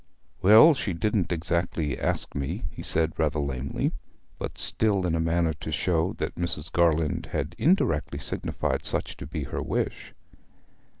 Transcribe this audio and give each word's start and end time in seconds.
'Well, 0.41 0.73
she 0.73 0.93
didn't 0.93 1.31
exactly 1.31 1.95
ask 1.99 2.33
me,' 2.33 2.63
he 2.71 2.81
said 2.81 3.13
rather 3.19 3.37
lamely, 3.37 3.91
but 4.39 4.57
still 4.57 5.05
in 5.05 5.13
a 5.13 5.19
manner 5.19 5.53
to 5.53 5.71
show 5.71 6.13
that 6.13 6.33
Mrs. 6.33 6.71
Garland 6.71 7.27
had 7.33 7.53
indirectly 7.59 8.17
signified 8.17 8.83
such 8.83 9.15
to 9.17 9.27
be 9.27 9.43
her 9.43 9.61
wish. 9.61 10.15